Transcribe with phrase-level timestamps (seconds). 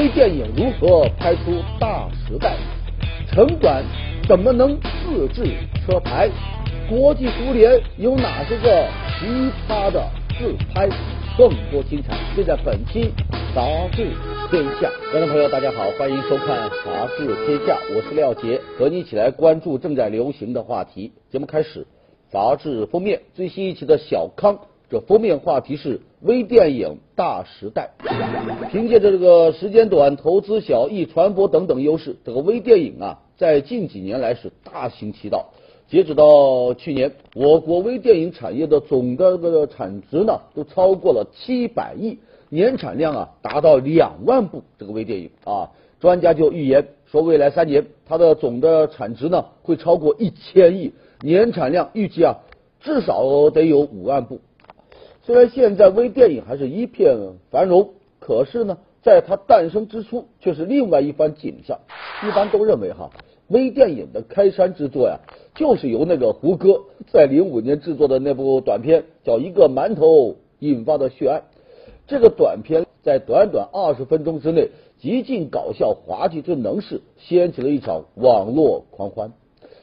[0.00, 2.56] 微电影如何拍出大时代？
[3.30, 3.84] 城管
[4.26, 5.44] 怎么能自制
[5.84, 6.30] 车牌？
[6.88, 8.88] 国际足联有哪些个
[9.18, 9.26] 奇
[9.68, 10.02] 葩的
[10.38, 10.88] 自拍？
[11.36, 13.12] 更多精彩就在本期
[13.54, 13.62] 《杂
[13.94, 14.06] 志
[14.50, 14.88] 天下》。
[15.12, 21.12] 观众朋友，大家好，欢迎收看《杂志天下》，我是廖杰，和你一起来关注正在流行的话题。
[21.30, 21.86] 节目开始，
[22.32, 24.60] 杂志封面最新一期的小康。
[24.90, 27.90] 这封面话题是微电影大时代，
[28.72, 35.50] 凭借着这个时间短、投资小、易传播等等优势，这个微电影啊，在近几年来是大行其道。
[35.88, 44.64] 截止到去年，我国微电影产业的总的这个产值呢，都超过了七百亿，年产量啊达到两万部。
[44.76, 45.70] 这个微电影啊，
[46.00, 52.38] 专家就预言说，未来三年它的总的产值呢会超过一千亿，年产量预计啊
[52.80, 54.40] 至少得有五万部。
[55.30, 57.16] 虽然现在微电影还是一片
[57.52, 61.78] 繁荣，可是呢，在它诞生之初却是另外一番景象。
[62.26, 63.10] 一般都认为哈，
[63.46, 65.20] 微电影的开山之作呀，
[65.54, 66.80] 就是由那个胡歌
[67.12, 71.44] 在零五年制作的那部短片叫《一个馒头》引发的血案。
[72.08, 79.32] 这个短片在短短二十分钟之内，极尽搞笑滑稽之能事，掀起了一场网络狂欢。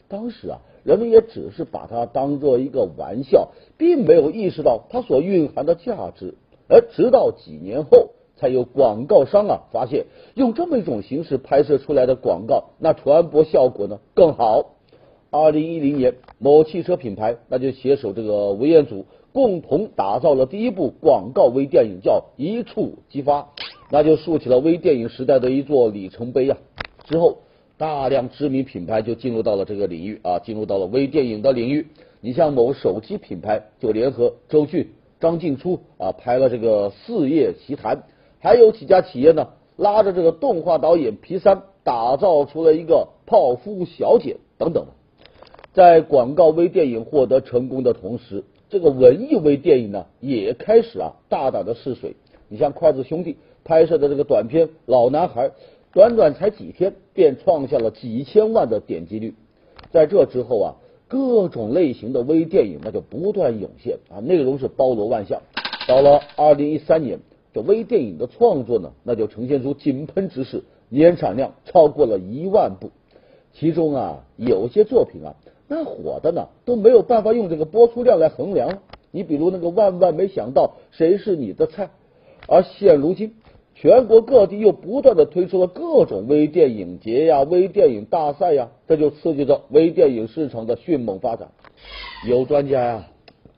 [0.09, 0.59] 当时啊。
[0.88, 6.36] 人们也只是把它当做一个玩笑，并没有意识到它所蕴含的价值。
[6.70, 14.78] 而直到几年后，才有广告商啊发现，用这么一种形式拍摄出来的广告，那传播效果呢更好。
[15.30, 23.42] 二零一零年，某汽车品牌那就携手这个吴彦祖，共同打造了第一部广告微电影，叫《一触即发》，
[23.92, 26.58] 那就竖起了微电影时代的一座里程碑啊。
[27.04, 27.40] 之后。
[27.78, 31.86] 大量知名品牌就进入到了这个领域啊，进入到了微电影的领域。
[32.22, 37.97] 你像某手机品牌就联合周迅、张静初啊拍了这个《四叶奇谭》，
[38.40, 44.88] 还有几家企业呢拉着这个动画导演皮三打造出了一个《泡芙小姐》等等。
[45.73, 52.16] 在广告微电影获得成功的同时，这个文艺微电影呢也开始啊大胆的试水。
[52.50, 55.50] 你像筷子兄弟拍摄的这个短片《老男孩》。
[55.97, 59.34] 短短才几天，便创下了几千万的点击率。
[59.91, 60.75] 在这之后啊，
[61.08, 65.41] 各种类型的微电影那就不断涌现啊，内容是包罗万象。
[65.88, 67.18] 到了二零一三年，
[67.52, 72.91] 这微电影的创作呢，那就呈现出井喷之势，年产量超过了一万部。
[73.53, 75.34] 其中啊，有些作品啊，
[75.68, 78.84] 那火的呢，都没有办法用这个播出量来衡量。
[79.09, 81.90] 你比如那个万万没想到，谁是你的菜？
[82.47, 83.34] 而现如今。
[83.80, 91.50] 全国各地又不断的推出了各种微电影节呀、微电影大赛呀，这就刺激着微电影市场的迅猛发展。
[92.28, 93.08] 有专家呀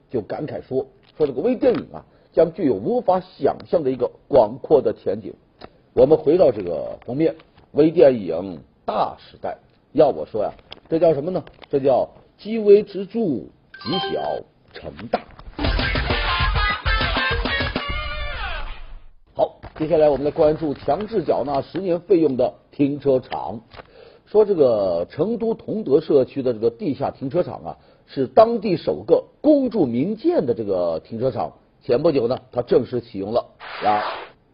[0.09, 0.87] 就感慨说
[1.17, 5.33] ：“说这个微电影啊，将具有无法想象的一个广阔的前景。”
[5.95, 7.35] 我们回到这个封面，
[7.71, 9.57] 微电影大时代。
[9.93, 10.53] 要我说呀，
[10.89, 11.45] 这叫什么呢？
[11.69, 14.43] 这叫积微之著，积小
[14.73, 15.28] 成大。
[19.79, 23.61] 接下来我们来关注强制缴纳十年费用的停车场。
[24.25, 31.53] 说这个成都同德社区的这个地下停车场啊，是当地首个公住民建的这个停车场。
[31.81, 33.45] 前不久呢，它正式启用了。
[33.81, 34.03] 然而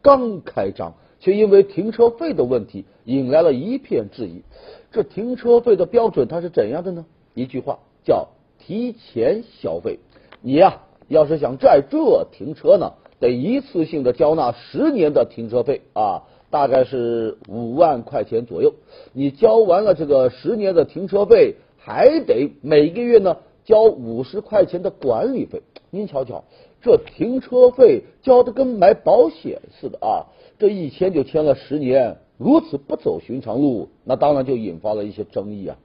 [0.03, 4.44] 刚开张，却因为停车费的问题引来了一片质疑。
[4.91, 7.03] 这停车费的标准它是怎样的呢？
[7.34, 8.28] 一句话叫
[8.59, 9.97] 提前消费。
[10.41, 12.94] 你呀，要是想在这停车呢？
[13.20, 18.74] 得一次性的交纳十年的停车费啊，大概是五万块钱左右。
[19.14, 25.62] 你交完了这个十年的停车费，还得每个月呢交五十块钱的管理费。
[25.92, 26.44] 您瞧瞧，
[26.81, 30.28] 这停车费交的跟买保险似的啊！
[30.59, 35.78] 这一签就签了十年，如此不走寻常路，那当然就引发了一些争议啊。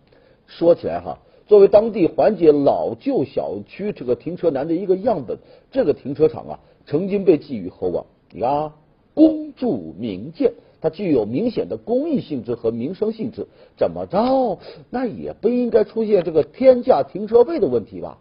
[0.47, 1.19] 说起来哈。
[1.47, 5.38] 作为当地缓解老旧小区这个停车难的一个样本，
[5.73, 8.06] 这个停车场啊，曾经被寄予厚望。
[8.32, 8.75] 你看啊，
[9.14, 13.46] 公助民建，它具有明显的公益性质和民生性质，
[13.76, 14.58] 怎么着，
[14.90, 18.19] 那也不应该出现这个天价停车费的问题吧？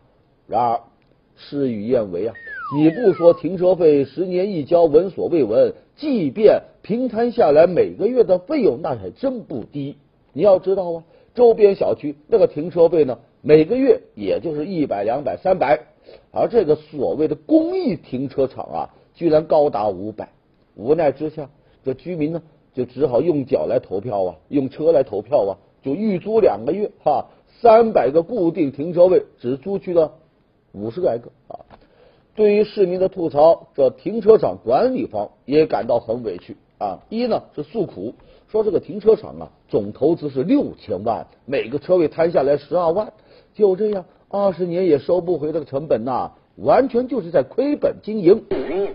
[0.47, 0.81] 然而，
[1.35, 2.35] 事与愿违啊！
[2.75, 5.73] 你不说停车费十年一交，闻所未闻。
[5.95, 9.97] 即便平摊下来，每个月的费用那还真不低。
[10.31, 11.03] 你要知道啊。
[11.33, 15.79] 周边小区那个停车费呢，每个月也就是一百、两百、三百，
[16.31, 20.29] 而这个所谓的公益停车场啊，居然高达五百。
[20.75, 21.49] 无奈之下，
[21.83, 22.41] 这居民呢
[22.73, 27.27] 就只好用脚来投票啊，用车来投票啊，就预租两个月哈，
[27.61, 30.13] 三百个固定停车位只租去了
[30.71, 31.65] 五十来个啊。
[32.35, 36.55] 对于市民的吐槽，这停车场管理方也感到很委屈。
[36.77, 38.13] 啊，一呢是诉苦，
[38.47, 43.11] 说这个停车场啊，总投资是六千万，每个车位摊下来十二万，
[43.53, 48.43] 就这样二十年也收不回这个成本呐，完全就是在亏本经营。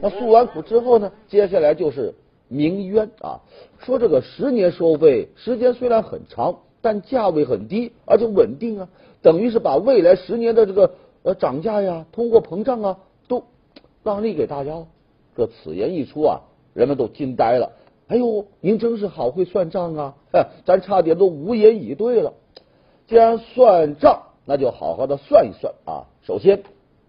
[0.00, 2.14] 那诉完苦之后呢，接下来就是
[2.48, 3.40] 鸣冤啊，
[3.78, 8.88] 说这个十年收费时间虽然很长，但价位很低，而且稳定啊，
[9.22, 10.94] 等于是把未来十年的这个
[11.24, 13.42] 呃涨价呀、通货膨胀啊都
[14.02, 14.86] 让利给大家了。
[15.36, 16.42] 这此言一出啊，
[16.74, 17.72] 人们都惊呆了。
[18.06, 20.14] 哎呦，您真是好会算账啊！
[20.66, 22.34] 咱差点都无言以对了。
[23.08, 26.04] 既然算账，那就好好的算一算啊。
[26.22, 26.62] 首先，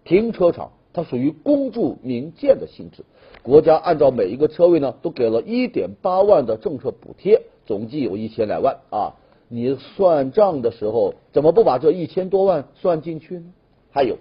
[0.04, 3.04] 停车场它属于公助民建的性质，
[3.42, 9.14] 国家按照每一个车位呢，都给了一点八万的政策补贴，总计有一千来万啊。
[9.48, 13.44] 你算账的时候，怎么不把这一千多万算进去呢？
[13.90, 14.16] 还有。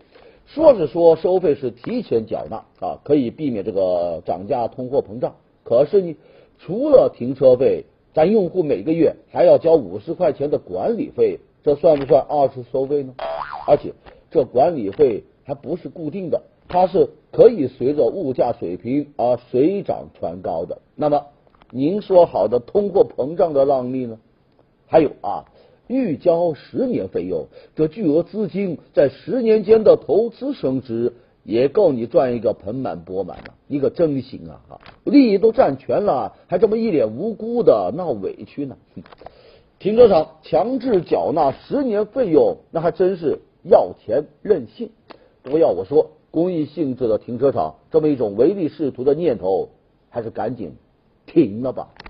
[0.48, 5.34] 说是说收费是提前缴纳啊，可以避免这个涨价、通货膨胀。
[5.64, 6.16] 可是呢，
[6.60, 13.16] 除了停车费，咱用户每个月还要交五十块钱的管理费，这算不算二次收费呢？
[13.68, 13.94] 而且
[14.30, 20.78] 这管理费还不是固定的，它是可以随着物价水平而水涨船高的。
[20.96, 21.26] 那么
[21.72, 24.20] 您说好的通货膨胀的让利呢？
[24.86, 25.46] 还有啊。
[25.88, 27.46] 预交十年费用，
[27.76, 31.14] 这巨额资金在十年间的投资升值，
[31.44, 33.54] 也够你赚一个盆满钵满了。
[33.68, 34.62] 你可真行啊！
[34.68, 38.78] 哈，利益都占全了，还这么一脸无辜的闹委屈呢？
[39.80, 44.92] 停车场强制缴纳十年费用，那还真是要钱任性。
[45.44, 49.70] 不过要我说，公益性质的停车场这么一种唯利是图的念头，
[50.10, 50.76] 还是赶紧
[51.26, 51.90] 停了吧。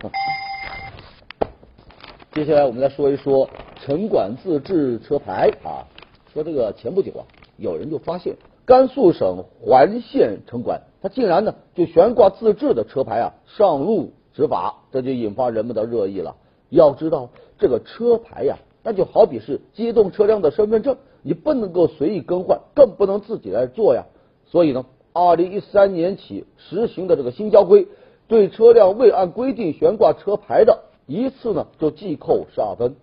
[2.33, 3.49] 接下来我们来说一说。
[3.81, 5.85] 城管自制车牌啊，
[6.33, 7.21] 说这个前不久啊，
[7.57, 8.35] 有人就发现
[8.65, 16.35] 甘肃省环县城管，他竟然呢就悬挂自制的车牌啊上路执法，这就引发人们的热议了。
[16.69, 24.05] 要知道这个车牌呀，那就好比是机动车辆的身份证，你不能够随意更换，更不能自己来做呀。
[24.45, 27.87] 所以呢，二零一三年起实行的这个新交规，
[28.27, 32.95] 对车辆未按规定悬挂车牌的，一次呢就记扣十二分。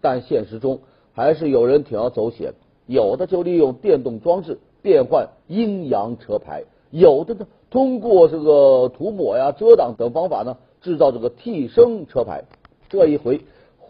[0.00, 0.80] 但现实中
[1.12, 2.54] 还是有人铤而走险，
[2.86, 12.44] 有的就利用电动装置变换阴阳车牌，有的呢通过这个涂抹呀、遮挡等方法呢制造这个替身车牌。
[12.88, 13.40] 这一回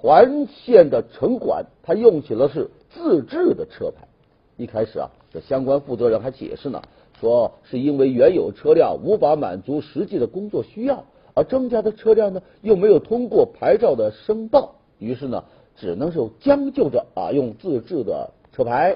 [0.03, 4.09] 环县的城管他用起了是自制的车牌。
[4.57, 6.83] 一开始啊，这相关负责人还解释呢，
[7.21, 11.05] 说是因为原有车辆无法满足实际的工作需要，
[11.35, 15.45] 而增加的车辆呢又没有通过牌照的申报，于是呢。
[15.75, 18.95] 只能是将就着啊，用自制的车牌。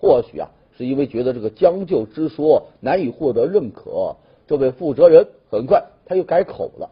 [0.00, 4.16] 或许啊，是因为觉得这个将就之说难以获得认可，
[4.48, 6.90] 这位负责人很快他又改口了，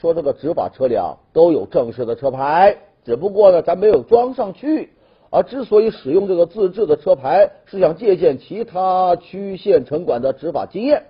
[0.00, 4.90] 说这个执法车辆都有正式的车牌，只不过呢，咱没有装上去。
[5.30, 11.04] 而之所以使用这个自制的车牌，是想借鉴其他区县城管的执法经验。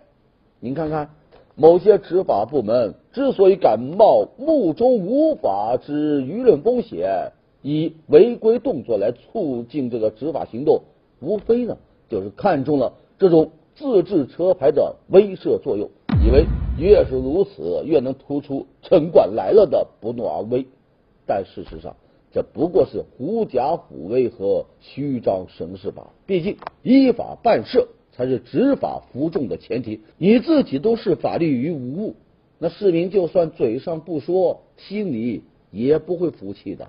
[0.58, 1.10] 您看看。
[1.56, 10.80] 某些执法部门之所以敢冒目中无法之舆论风险，以违规动作来促进这个执法行动，
[11.20, 11.76] 无非呢
[12.08, 15.90] 就是看中了这种自制车牌的威慑作用，
[16.24, 16.46] 以为
[16.80, 20.66] 越是如此，越能突出城管来了的不怒而威。
[21.26, 21.96] 但事实上，
[22.32, 26.08] 这不过是狐假虎威和虚张声势吧？
[26.26, 27.86] 毕竟依法办事。
[28.12, 30.00] 才是执法服众的前提。
[30.18, 32.16] 你自己都视法律于无物，
[32.58, 36.88] 那市民就算嘴上不说，心里也不会服气的。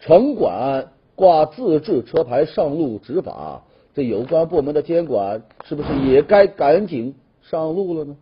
[0.00, 8.16] 城管挂自制车牌上路执法，这有关部门的监管是不是也该赶紧上路了呢？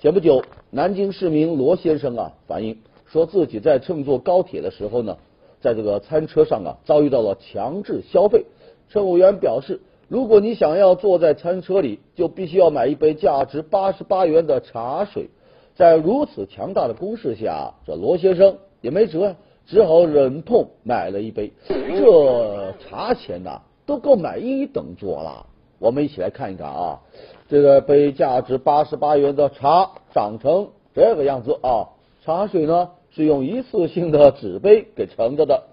[0.00, 5.16] 前不久，南京市民罗先生啊反映说自己在乘坐高铁的时候呢。
[5.60, 8.44] 在这个餐车上啊，遭遇到了强制消费。
[8.90, 15.30] 乘务员表示，如果你想要坐在餐车里，就必须要买一杯价值八十八元的茶水。
[15.74, 19.36] 在如此强大的攻势下，这罗先生也没辙呀，
[19.66, 21.52] 只好忍痛买了一杯。
[21.66, 25.44] 这茶钱呐，都够买一等座了。
[25.80, 27.00] 我们一起来看一看啊，
[27.48, 31.88] 这个杯价值八十八元的茶长成这个样子啊，
[32.24, 32.90] 茶水呢？
[33.10, 35.64] 是用一次性的纸杯给盛着的，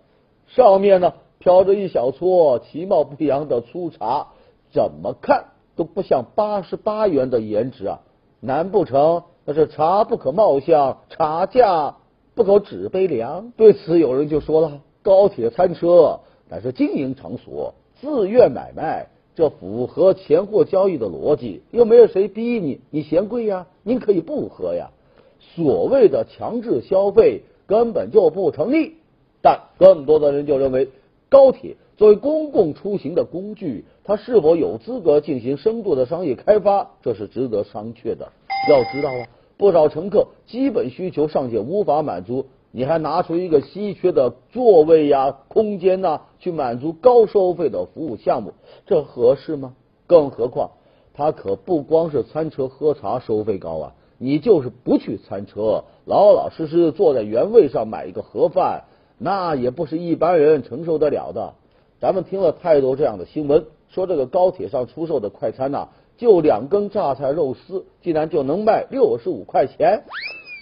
[0.47, 4.27] 上面呢飘着一小撮其貌不扬的粗茶，
[4.71, 7.99] 怎么看都不像八十八元的颜值啊！
[8.39, 11.97] 难不成那是茶不可貌相，茶价
[12.35, 13.51] 不可纸杯凉？
[13.57, 24.91] 对此有人就说了：高铁餐车乃是经营场所，自愿买卖这符合钱货交易的逻辑，又没有谁逼你，你嫌贵呀，您可以不喝呀。
[25.39, 28.95] 所谓的强制消费根本就不成立。
[29.41, 30.89] 但更多的人就认为，
[31.29, 38.31] 高铁作为公共出行的工具，它是否有资格进行深度的商业开发，这是值得商榷的。
[38.69, 39.27] 要知道啊，
[39.57, 42.45] 不少乘客基本需求尚且无法满足。
[42.75, 48.51] 你还拿出一个稀缺的座位呀、空间呐，去满足高收费的服务项目，
[48.85, 49.75] 这合适吗？
[50.07, 50.71] 更何况，
[51.13, 58.83] 他可不光是餐车喝茶收费高啊，你就是不去餐车，老老实实坐在原位上买一个盒饭，
[59.17, 61.53] 那也不是一般人承受得了的。
[62.01, 70.03] 咱们听了太多这样的新闻，说这个高铁上出售的快餐呐，就两根榨菜肉丝，竟然就能卖六十五块钱。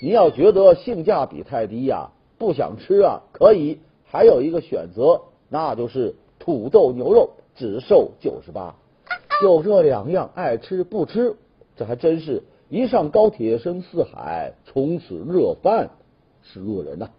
[0.04, 8.76] 您要觉得性价比太低呀，不想吃啊，可以，还有一个选择，那就是土豆牛肉，只售九十八，
[9.42, 11.38] 就这两样，爱吃不吃，
[11.78, 15.90] 这还真是一上高铁深似海，从此热饭
[16.42, 17.10] 是恶人呐。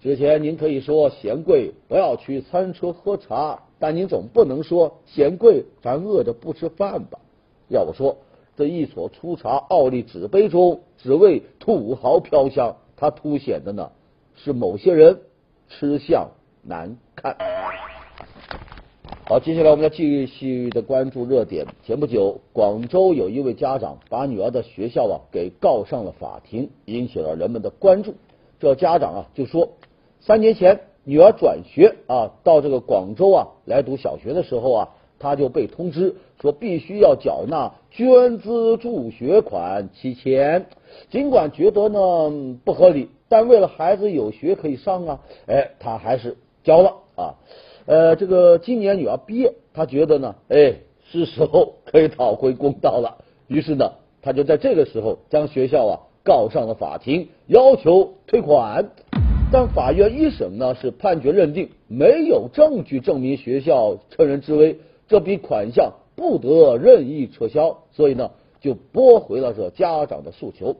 [0.00, 7.18] 之前您可以说嫌贵不要去餐车喝茶，但您总不能说嫌贵咱饿着不吃饭吧？
[7.68, 8.16] 要我说。
[8.56, 13.90] 这一所粗茶奥利纸杯中，只为土豪飘香，它凸显的呢
[14.36, 15.18] 是某些人
[15.68, 16.28] 吃相
[16.62, 17.36] 难看。
[19.26, 21.66] 好，接下来我们要继续的关注热点。
[21.82, 28.14] 前不久，广州有一位家长把女儿的学校啊给告上了法庭，引起了人们的关注。
[28.60, 29.70] 这家长啊就说，
[30.20, 34.88] 三年前女儿转学啊到这个广州啊来读小学的时候啊。
[35.24, 40.66] 他就被通知说必须要缴纳捐资助学款七千，
[41.08, 47.34] 尽管觉得呢不合理，但为了孩子有学可以上啊，哎，他还是交了啊。
[47.86, 50.74] 呃，这个今年女儿毕业，他觉得呢，哎，
[51.10, 53.24] 是时候可以讨回公道了。
[53.48, 58.90] 于是呢，他就在这个时候将学校啊告上了法庭，要求退款。
[59.50, 64.80] 但法院一审呢是判决认定没有证据证明学校趁人之危。
[65.08, 68.30] 这笔款项不得任意撤销，所以呢
[68.60, 70.76] 就驳回了这家长的诉求。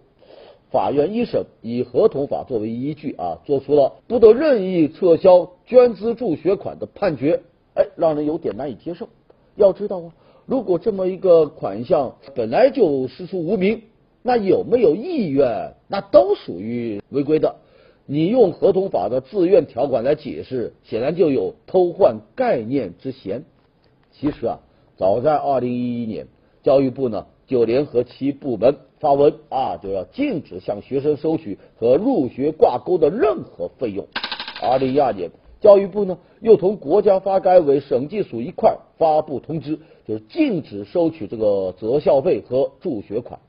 [0.70, 7.42] 法院一审以合同法作为依据啊，做出了不得任意撤销捐资助学款的判决。
[7.74, 9.08] 哎，让人有点难以接受。
[9.56, 10.12] 要知道啊，
[10.46, 13.82] 如果这么一个款项本来就师出无名，
[14.22, 17.56] 那有没有意愿，那都属于违规的。
[18.06, 23.44] 你用合同法的自愿条款来解释，显然就有偷换概念之嫌。
[24.16, 24.60] 其实啊，
[24.96, 26.26] 早在二零一一年，
[26.62, 34.06] 教育部呢就联合其部门发文啊，就要禁止向学生收取和入学挂钩的任何费用。
[34.62, 35.30] 二零一二年，
[35.60, 43.40] 教育部呢又同国家发改委、审计署一块发布通知，就是禁止收取这个择校费和助学款。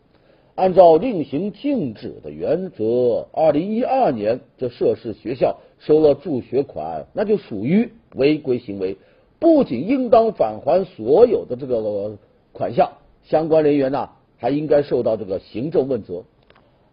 [0.55, 8.98] 按照另行禁止的原则，二零一二年这涉事学校收了助学款，那就属于违规行为。
[9.39, 12.17] 不仅应当返还所有的这个
[12.53, 12.91] 款项，
[13.23, 16.23] 相关人员呢还应该受到这个行政问责。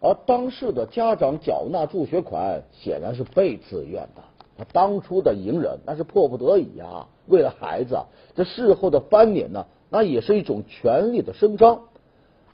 [0.01, 4.21] 而当事的家长缴纳助学款显然是被自愿的，
[4.57, 7.97] 他当初的隐忍那是迫不得已呀，为了孩子，
[8.35, 11.83] 这事后的翻脸呢，那也是一种权利的伸张。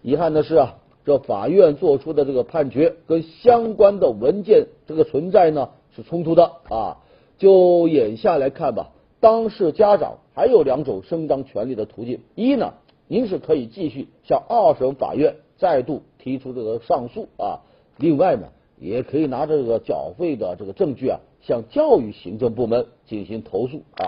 [0.03, 6.97] 遗憾的是啊，这法院做出的这个判决跟相关的文件这个存在呢是冲突的啊。
[7.39, 8.91] 就眼下来看吧。
[9.19, 12.73] 当事家长还有两种伸张权利的途径：一呢，
[13.07, 17.59] 您是可以继续向二审法院再度提出这个上诉啊；
[17.97, 18.47] 另外呢，
[18.79, 24.07] 也可以拿这个缴费的这个证据啊，向教育行政部门进行投诉啊。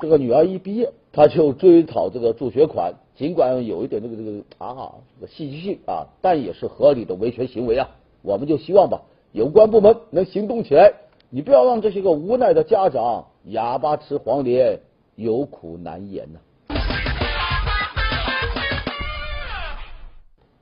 [0.00, 7.90] 这个女儿一毕业，她就追讨这个助学款，尽管有一点这个这个啊这个戏剧性啊，但也是合理的维权行为啊。
[8.22, 10.94] 我们就希望吧，有关部门能行动起来。
[11.28, 14.78] 你不要让这些个无奈的家长哑巴吃黄连，
[15.16, 16.38] 有苦难言呐。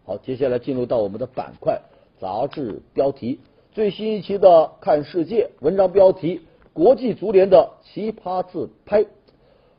[0.04, 1.82] 好，接下来进入到我们的板块
[2.18, 3.40] 杂志标题，
[3.72, 4.48] 最新一期的
[4.80, 6.40] 《看世界》文章标题：
[6.72, 9.04] 国际足联的奇葩自拍。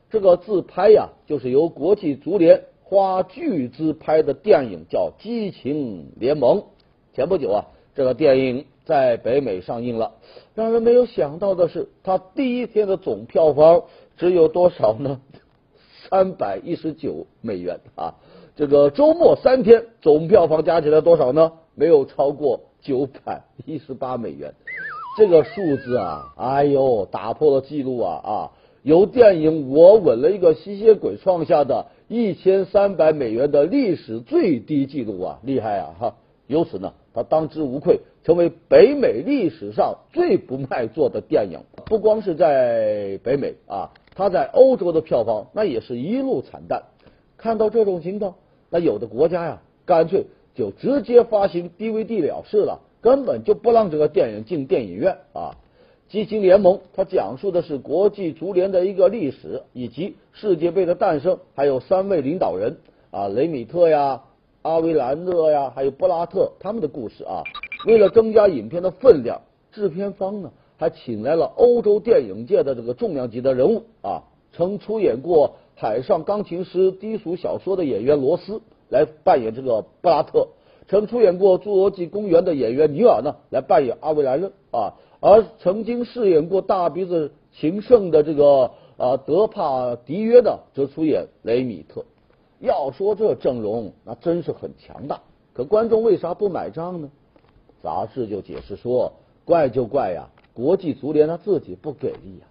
[0.08, 6.58] 这个自拍呀，就是由国际足联花巨资拍的电影，叫《激情联盟》。
[7.12, 8.66] 前不久啊，这个电影。
[8.84, 10.10] 在北美上映了，
[10.54, 13.84] 让人没有想到的是，它第一天的总票房
[14.16, 15.20] 只有多少呢？
[16.10, 18.16] 三百一十九美元啊！
[18.54, 21.52] 这个周末三天总票房加起来多少呢？
[21.74, 24.54] 没有超过九百一十八美元。
[25.16, 28.50] 这个数字啊，哎呦，打破了记录啊啊！
[28.82, 36.16] 由电影《我吻了一个吸血鬼》创下的一千三百美元的历史最低纪录啊，厉害啊哈！
[36.46, 41.60] 由此呢，他当之无愧成为北美历史上最不卖座的电影。
[41.86, 46.84] 不光是在北美啊，它在欧洲的票房那也是一路惨淡。
[47.36, 48.36] 看到这种情况，
[48.70, 55.56] 那有的国家呀，干脆就直接发行 DVD 了事了，根本就不让这个电影进电影院啊。
[56.08, 62.76] 激情联盟，它讲述的是国际足联的一个历史，以及世界杯的诞生，还有三位领导人
[63.10, 64.22] 啊，雷米特呀、
[64.60, 67.42] 阿维兰勒呀，还有布拉特他们的故事啊。
[67.86, 74.22] 为了增加影片的分量，制片方呢还请来了欧洲电影界的这个重量级的人物啊，
[74.52, 80.48] 曾出演过《海上钢琴师》低俗小说的演员罗斯来扮演这个布拉特，
[80.88, 84.94] 曾出演过《侏罗纪公园》的演员尼尔呢来扮演阿维莱勒啊。
[85.20, 92.04] 而曾经饰演过大鼻子情圣的这个啊德帕迪约呢，则出演雷米特。
[92.58, 95.20] 要说这阵容，那真是很强大。
[95.52, 97.10] 可观众为啥不买账呢？
[97.82, 99.12] 杂志就解释说，
[99.44, 102.46] 怪就怪呀，国际足联他自己不给力呀，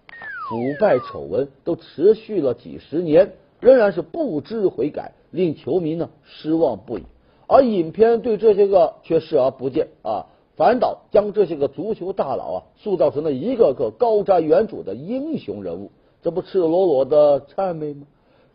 [0.48, 7.02] 腐败丑闻都持续了几十年，仍然是不知悔改，令球迷呢失望不已。
[7.46, 10.26] 而影片对这些个却视而不见啊。
[10.54, 18.06] 反倒将这些个足球大佬啊塑造成了一个个高瞻远瞩的英雄人物，这不赤裸裸的谄媚吗？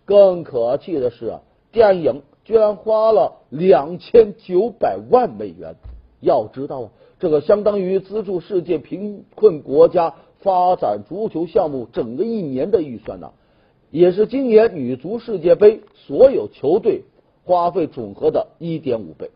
[0.05, 1.41] 更可气的是啊，
[1.71, 5.75] 电影居然花了两千九百万美元。
[6.19, 13.31] 要知道啊，这个相当于资助世界贫困国家发展足球项目整个一年的预算呢，
[13.91, 17.03] 也是今年女足世界杯所有球队
[17.43, 19.31] 花费总和的一点五倍。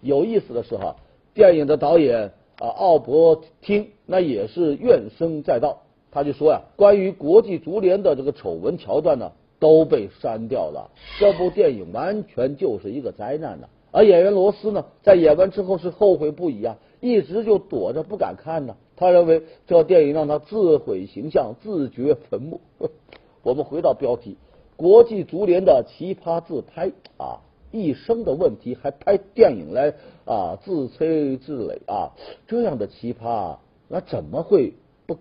[0.00, 0.96] 有意思的是哈。
[1.34, 10.90] 电影的导演啊，奥伯汀那也是怨声载道，他就说呀，关于国际足联的这个丑闻桥段呢，都被删掉了。
[11.20, 13.68] 这部电影完全就是一个灾难呢。
[13.98, 18.76] 而演员罗斯呢，在演完之后是后悔不已啊，一直就躲着不敢看呢。
[18.94, 22.60] 他认为这电影让他自毁形象，自掘坟墓。
[23.42, 24.36] 我们回到标题，
[24.76, 27.40] 国际足联的奇葩自拍啊。
[27.72, 32.14] 一生的问题还拍电影来啊自吹自擂啊
[32.46, 33.56] 这样的奇葩
[33.88, 34.74] 那怎么会
[35.06, 35.18] 不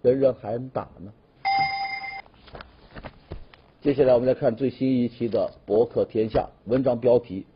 [0.00, 1.12] 人人喊打呢？
[3.80, 7.46] 接下来我们来看最新一期的博客天下文章标题：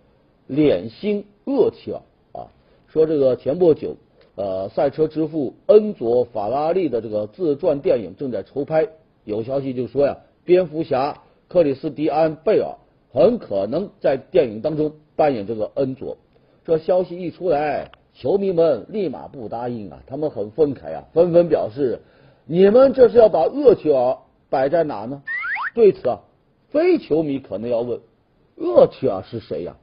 [0.47, 2.01] 脸心厄齐尔
[2.33, 2.49] 啊，
[2.89, 3.97] 说这个前不久
[4.35, 8.89] 呃赛车之父恩佐法拉利的这个自传电影正在筹拍，
[9.25, 12.77] 有消息就说呀，蝙蝠侠克里斯蒂安贝尔。
[13.13, 16.19] 很可能在电影当中扮演这个恩佐。
[16.67, 22.01] 这消息一出来，球迷们立马不答应啊，他们很愤慨啊，纷纷表示：
[22.45, 24.19] 你们这是要把厄齐尔
[24.51, 25.23] 摆在哪呢？
[25.75, 26.21] 对此啊，
[26.69, 28.01] 非球迷可能要问：
[28.57, 29.79] 厄齐尔是谁呀？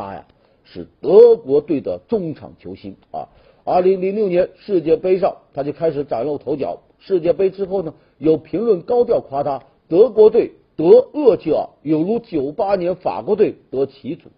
[0.00, 0.24] 他呀
[0.64, 3.28] 是德国队的中场球星啊。
[3.64, 6.80] 二零零六年世界杯上他就开始崭露头角。
[6.98, 10.52] 世界杯之后呢，有评论高调夸他德国队。
[10.76, 14.30] 得厄齐尔有如九八年法国队得旗主，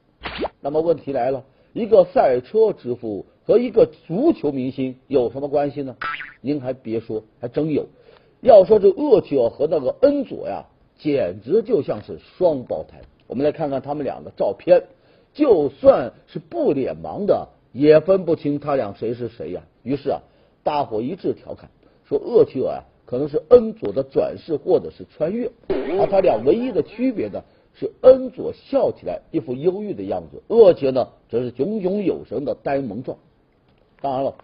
[0.61, 5.95] 那么问题来了，一个赛车之父和一个足球明星有什么关系呢？
[6.41, 7.87] 您还别说，还真有。
[8.41, 10.65] 要说这厄齐尔和那个恩佐呀，
[10.99, 13.01] 简直就像是双胞胎。
[13.29, 14.83] 我们来看看他们俩的照片，
[15.35, 19.63] 就算是不脸盲的也分不清他俩谁是谁呀。
[19.83, 20.21] 于是啊，
[20.63, 21.71] 大伙一致调侃
[22.09, 22.85] 说厄齐尔啊。
[23.05, 27.43] 可能是恩佐的转世或者是穿越，而他俩唯一的区别呢，
[27.75, 33.19] 是恩佐笑起来一副忧郁的样子，厄齐呢则是炯炯有神的呆萌状。
[34.01, 34.35] 当然了，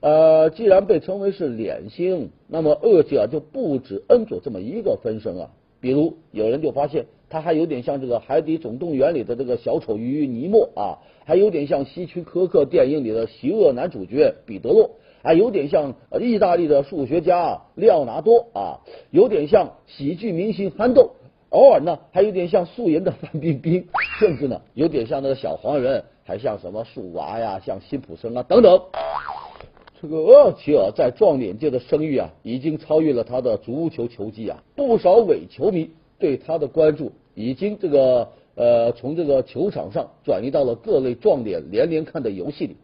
[0.00, 5.48] 呃，既然被称为是脸星，那么厄齐啊就不止恩佐这么一个分身啊。
[5.80, 14.92] 比如有人就发现他还有点像这个《海底总动员》里的这个小丑鱼尼莫啊，还有点像希区柯克电影里的邪恶男主角彼得洛。
[15.20, 18.78] 还有点像意大利的数学家利奥纳多啊，
[19.10, 21.10] 有点像喜剧明星憨豆，
[21.48, 23.88] 偶尔呢还有点像素颜的范冰冰，
[24.20, 28.80] 甚至呢有点像那个小黄人，还像什么树娃呀，像辛普森啊等等。
[30.00, 42.76] 这个厄齐尔在撞脸界的声誉啊，已经超越了他的足球球技啊，不少伪球迷对他的关注已经这个呃从这个球场上转移到了各类撞脸连连看的游戏里。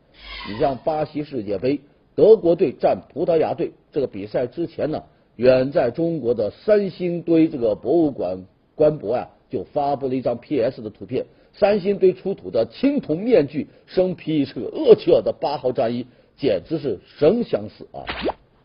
[0.49, 1.81] 你像巴西世界杯。
[2.17, 5.05] 德国队战葡萄牙队这个比赛之前呢，
[5.37, 11.25] 远在中国的三星堆这个博物馆官博啊，就发布了一张 PS 的图片。
[11.55, 16.05] 三星堆出土的青铜面具，生披这个厄齐尔的八号战衣，
[16.37, 18.05] 简直是神相似啊！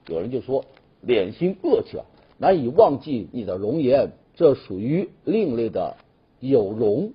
[0.08, 0.66] 有人就说
[1.02, 2.04] 脸型厄齐尔
[2.38, 5.96] 难以忘记你的容颜，这属于另类的
[6.40, 7.12] 有容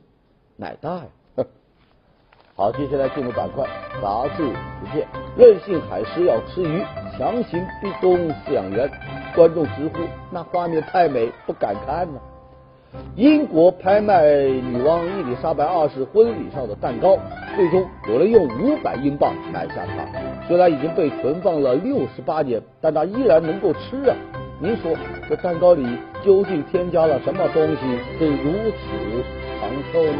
[0.56, 1.06] 乃大呀。
[2.56, 3.66] 好，接下来进入板块
[4.02, 5.06] 杂志图片，
[5.36, 6.82] 任性海狮要吃鱼，
[7.16, 8.90] 强行逼宫饲养员，
[9.34, 12.20] 观众直呼那画面太美，不敢看呢。
[13.14, 17.16] 英国拍卖女王伊丽莎白二世婚礼上的蛋糕，
[17.54, 20.48] 最终有人用五百英镑买下它。
[20.48, 24.16] 虽然已经被存放了六十八年，但它依然能够吃啊！
[24.62, 24.94] 您说
[25.26, 25.82] 这蛋糕里
[26.22, 27.80] 究竟添加了什么东西，
[28.18, 29.24] 会如此
[29.58, 30.18] 长寿呢？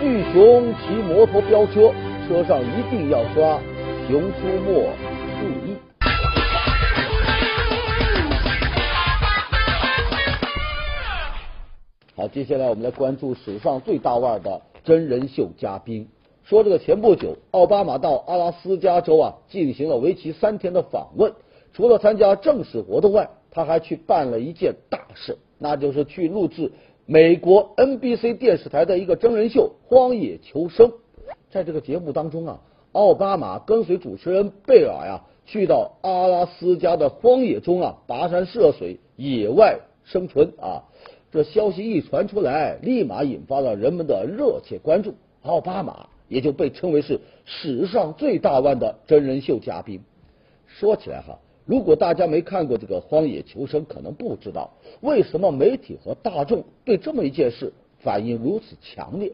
[0.00, 1.92] 巨熊骑摩托飙车，
[2.26, 3.58] 车上一定要刷
[4.08, 4.72] 《熊出没》
[5.38, 5.76] 注意。
[12.16, 16.08] 好，接下来我们来关注史上最大腕的真人秀嘉宾。
[16.44, 21.34] 说这个前不久，奥巴马到阿拉斯加州啊进行了为期三天的访问，
[21.76, 26.72] 除了参加正式活动外，他还去办了一件大事，那就是去录制
[27.04, 30.88] 美国 NBC 电视台的一个真人秀《荒野求生》。
[31.50, 32.60] 在这个节目当中啊，
[32.92, 40.82] 奥巴马跟随主持人贝尔呀去到阿拉斯加的荒野中啊跋山涉水，野外生存啊。
[41.30, 45.14] 这消息一传出来，立马引发了人们的热切关注。
[45.42, 50.00] 奥巴马也就被称为是史上最大腕的真人秀嘉宾。
[50.66, 59.32] 说起来哈，如果大家没看过这个《荒野求生》，可能不知道为什么媒体和大众对这么一件事反应如此强烈。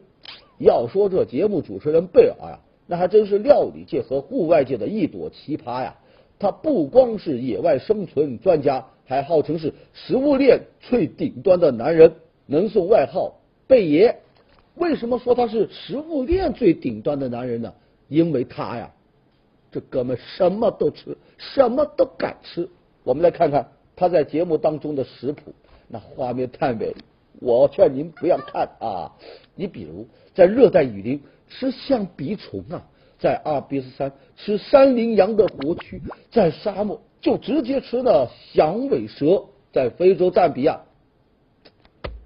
[0.57, 5.95] 要说这节目主持人贝尔呀，那还真是料理界和户外界的一朵奇葩呀。
[6.39, 8.85] 他不光是野外生存专家。
[9.05, 12.13] 还号称是食物链最顶端的男人，
[12.45, 13.35] 能送外号
[13.67, 14.15] “贝爷”。
[14.75, 17.73] 为什么说他是食物链最顶端的男人呢？
[18.07, 18.93] 因为他呀，
[19.73, 22.69] 这哥们什么都吃，什么都敢吃。
[23.03, 25.53] 我们来看看他在节目当中的食谱，
[25.87, 26.95] 那画面太美，
[27.41, 29.11] 我劝您不要看啊！
[29.55, 35.99] 你比如在热带雨林吃象鼻虫啊，在阿尔卑斯山吃山羚羊的活蛆，
[36.31, 37.01] 在沙漠。
[37.21, 40.81] 就直接吃了响尾蛇，在非洲赞比亚，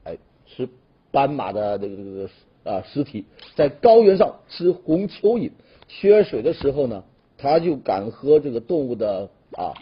[0.03, 0.67] 哎，吃
[1.11, 2.29] 斑马的那个那个
[2.63, 5.51] 啊尸体，在高原上吃红蚯蚓，
[5.87, 7.03] 缺水的时候呢，
[7.37, 9.73] 他就敢喝这个动物的啊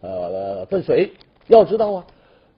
[0.00, 1.12] 呃粪水。
[1.48, 2.06] 要知道啊，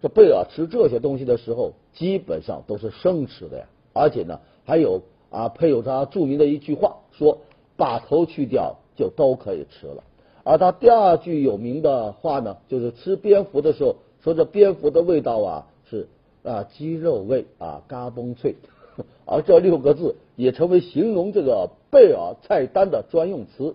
[0.02, 7.38] 这贝尔吃这些东西的时候，基本上都是生吃的呀，而且呢，还有啊配有他著名的一句话，说
[7.76, 10.04] 把头去掉就都可以吃了。
[10.44, 16.09] 而他第二句有名的话呢，就是吃蝙蝠的时候说这蝙蝠的味道啊是
[16.42, 18.57] 啊鸡肉味啊嘎嘣脆，
[19.24, 23.74] 而这六个字也成为形容这个贝尔菜单的专用词，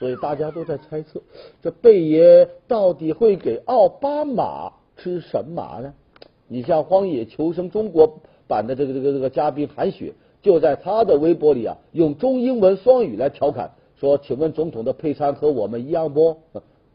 [0.00, 1.20] 所以大家都在猜测
[1.62, 5.92] 这贝爷到底会给奥巴马吃什么呢？
[6.48, 13.72] 你像《荒野求生》中国版的这个这个这个嘉宾韩雪，就在他的微博里啊用中英文双语来调侃。
[14.00, 16.38] 说，请问总统的配餐和我们一样不？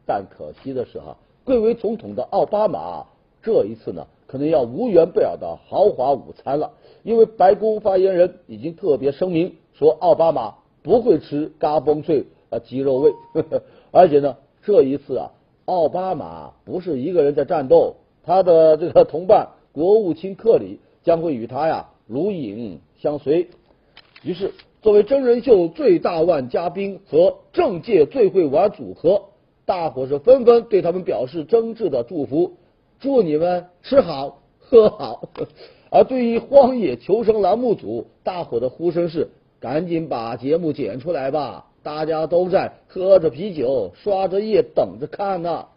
[0.08, 3.06] 但可惜的是哈，贵为总统的奥巴马
[3.44, 6.72] 这一次呢，可能要无缘贝尔的豪华午餐了，
[7.04, 15.32] 因为白宫发言人已经特别声明说，奥巴马不会吃嘎嘣脆啊鸡肉味呵呵，而且呢，这一次啊，
[15.66, 23.50] 奥巴马不是一个人在战斗，他的这个同伴国务卿克里将会与他呀如影相随，
[24.24, 24.52] 于是。
[24.82, 29.24] 作为真人秀最大腕嘉宾和政界最会玩组合，
[29.66, 32.54] 大伙是纷纷对他们表示真挚的祝福，
[33.00, 35.30] 祝你们吃好喝好。
[35.90, 39.30] 而对于荒野求生栏目组，大伙的呼声是：
[39.60, 41.66] 赶紧把节目剪出来吧！
[41.86, 45.68] 大家都在喝着啤酒，刷着夜，等着看呢。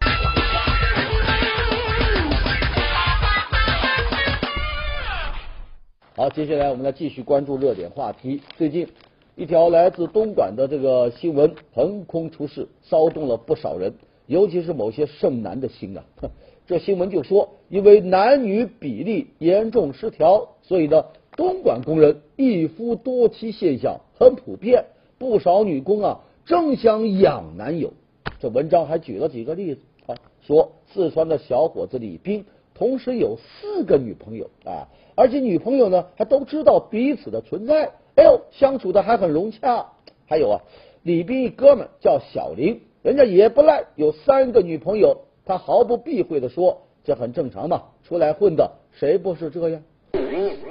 [6.17, 8.41] 好，接下来我们来继续关注热点话题。
[8.57, 8.89] 最近，
[9.37, 13.93] 一条来自东莞的这个新闻横空出世，骚动了不少人，
[14.25, 16.03] 尤其是某些剩男的心啊。
[16.67, 21.05] 这新闻就说，因为男女比例严重失调，所以呢，
[21.37, 24.87] 东莞工人一夫多妻现象很普遍，
[25.19, 27.93] 不少女工啊争相养男友。
[28.41, 34.89] 这文章还举了几个例子啊，说四川的小伙子李斌同时有四个女朋友啊。
[35.17, 39.87] 而且女朋友呢，还都知道彼此的存在，哎呦，相处的还很融洽。
[40.27, 40.61] 还有啊，
[41.03, 45.23] 李斌一哥们叫小林，人家也不赖，有三个女朋友。
[45.45, 49.83] 他毫不避讳的说，这很正常嘛，出来混的谁不是这样？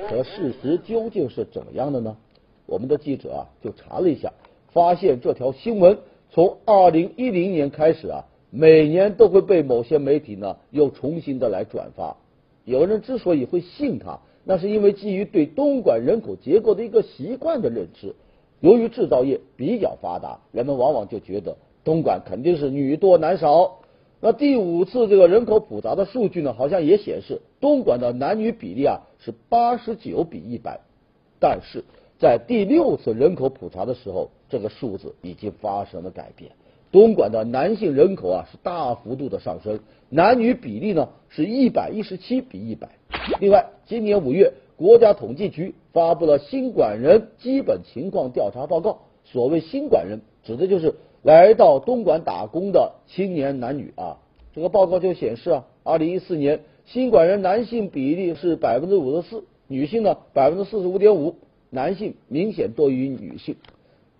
[0.07, 2.15] 可事实究竟是怎么样的呢？
[2.67, 4.31] 我们的记者啊就查了一下，
[4.71, 5.97] 发现这条新闻
[6.29, 12.17] 从二零一零年开始啊，每年都会被某些媒体呢又重新的来转发。
[12.65, 18.13] 有人之所以会信他，那是因为基于对东莞人口结构的一个习惯的认知。
[18.59, 23.79] 由于制造业比较发达，人们往往就觉得东莞肯定是女多男少。
[24.19, 30.79] 那第五次这个人口普查的数据呢，好像也显示东莞的男女比例啊是八十九比一百，
[31.39, 31.83] 但是
[32.19, 36.51] 在第六次人口普查的时候，这个数字已经发生了改变。
[36.91, 42.89] 东莞的男性人口啊是大幅度的上升，男女比例呢是一百一十七比一百。
[43.39, 48.99] 另外，今年五月，国家统计局发布了新莞人基本情况调查报告。
[49.25, 54.19] 所谓新莞人，指的就是来到东莞打工的青年男女啊。
[54.55, 61.35] 这个报告就显示啊，二零一四年新莞人男性比例是百分之五十四，女性呢百分之四十五点五，
[61.69, 63.55] 男性明显多于女性。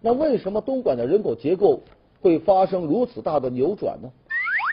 [0.02, 1.82] 那为什么东莞的人口结构？
[2.20, 4.12] 会发生如此大的扭转呢？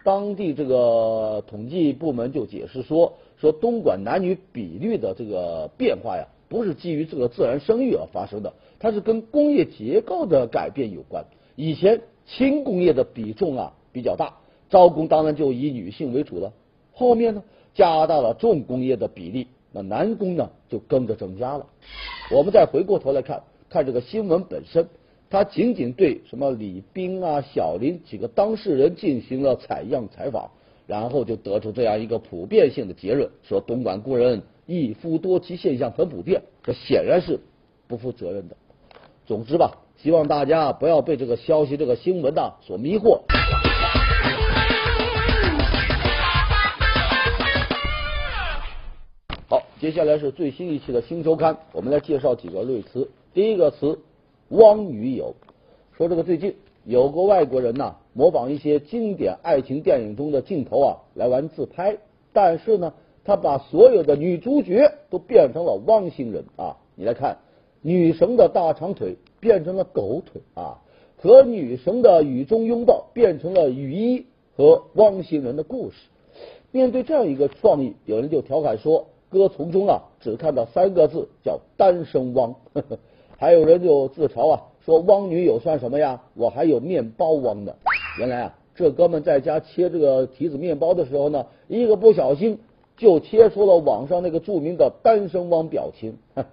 [0.03, 11.23] 当地这个统计部门就解释说，说东莞男女比率的这个变化呀，不是基于这个自然生育而发生的，它是跟工业结构的改变有关。
[11.55, 14.39] 以前轻工业的比重啊比较大，
[14.71, 16.51] 招工当然就以女性为主了。
[16.95, 21.67] 后面呢，加大了重工业的比例，那男工呢就跟着增加了。
[22.31, 24.89] 我们再回过头来看看这个新闻本身。
[25.31, 30.49] 他仅仅对什么李冰啊、小林几个当事人进行了采样采访，
[30.87, 37.41] 然后就得出这样一个普遍性的结论：说东莞工人一夫多妻现象很普遍，这显然是
[37.89, 38.57] 不负责任的。
[39.27, 43.23] 总之吧，希望大家不要被这个消息、这个新闻呐所迷惑。
[49.85, 53.11] 接下来是最新一期的新周刊，我们来介绍几个类词。
[53.35, 53.99] 第一个词。
[54.49, 55.35] 汪女友
[55.93, 61.99] 说：“这个最近有个外国人呐，模仿一些经典爱情电影中的镜头啊，来玩自拍。
[62.33, 62.95] 但是呢，
[63.25, 66.79] 他把所有的女主角都变成了汪星人啊！
[66.95, 67.37] 你来看，
[67.83, 70.81] 女神的大长腿变成了狗腿啊，
[71.19, 74.25] 和女神的雨中拥抱变成了雨衣
[74.57, 75.97] 和汪星人的故事。
[76.71, 82.55] 面对这样一个创意，有人就调侃说，歌从中啊，只看到三个字，叫单身汪。
[83.37, 86.23] ”还有人就自嘲啊，说汪女友算什么呀？
[86.35, 87.75] 我还有面包汪呢。
[88.19, 92.61] 原来啊，这哥们在家切这个提子面包的时候呢，一个不小心
[92.97, 96.17] 就切出了网上那个著名的单身汪表情。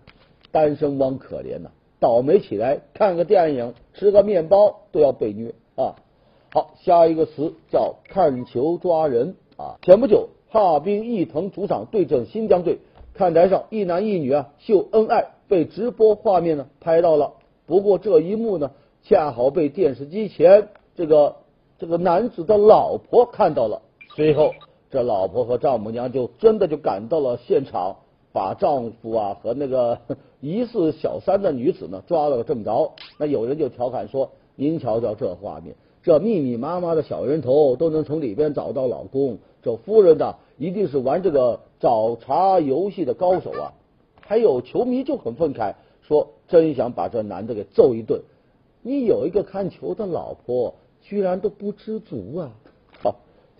[0.52, 1.70] 单身汪可怜呐，
[2.02, 5.96] 倒霉起来看个电影、吃个面包都要被虐啊。
[6.52, 9.78] 好，下一个词叫看球抓人啊。
[9.84, 12.80] 前不久，哈尔滨毅腾主场对阵新疆队，
[13.14, 15.30] 看台上一男一女啊秀恩爱。
[15.48, 17.34] 被直播画面呢拍到了，
[17.66, 18.72] 不过这一幕呢
[19.04, 21.36] 恰好被电视机前这个
[21.78, 23.82] 这个男子的老婆看到了。
[24.16, 24.54] 随后，
[24.90, 27.98] 这老婆和丈母娘就真的就赶到了现场，
[28.32, 29.98] 把丈夫啊和那个
[30.40, 32.94] 疑似小三的女子呢抓了个正着。
[33.18, 43.74] 那有人就调侃说：“您瞧瞧这画面，这密密麻麻的小人头都能从里边找到老公，这夫人呢一定是玩这个找茬游戏的高手啊。”
[44.26, 48.22] 还有球迷就很愤慨，说真想把这男的给揍一顿。
[48.82, 52.52] 你有一个看球的老婆，居然都不知足啊！
[53.04, 53.16] 好，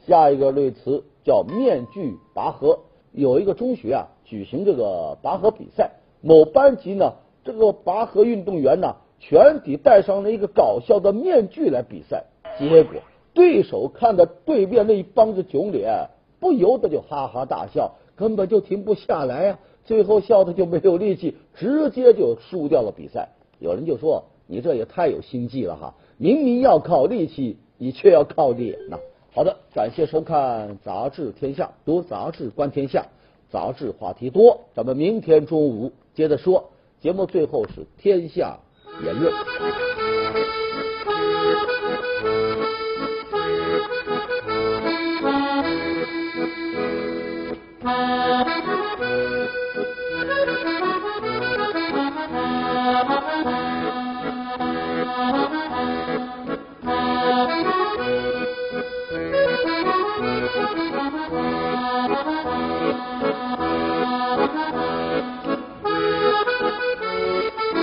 [0.08, 2.80] 下一个类词叫面具拔河。
[3.12, 12.28] 有一个中学啊，举行这个拔河比赛，某班级呢，这个拔河运动员呢，全体戴上了一个搞笑的面具来比赛。
[12.70, 13.02] 结果
[13.34, 19.60] 对手看到对面那一帮子囧脸，不由得就哈哈大笑，根本就停不下来呀。
[19.84, 23.30] 最后笑的就没有力气，直接就输掉了比赛。
[23.60, 25.96] 有人就说：“你这也太有心计了哈！
[26.18, 29.00] 明明要靠力气，你却要靠脸呐。”
[29.34, 33.06] 好的，感谢收看《杂志天下》，读杂志观天下，
[33.50, 34.60] 杂志话题多。
[34.76, 36.70] 咱们明天中午接着说。
[37.00, 38.60] 节目最后是天下
[39.04, 39.34] 言论。